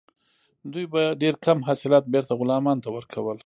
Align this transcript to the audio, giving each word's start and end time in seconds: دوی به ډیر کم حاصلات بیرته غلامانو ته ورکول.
دوی 0.71 0.85
به 0.93 1.01
ډیر 1.21 1.35
کم 1.45 1.57
حاصلات 1.67 2.03
بیرته 2.13 2.33
غلامانو 2.39 2.81
ته 2.83 2.89
ورکول. 2.97 3.37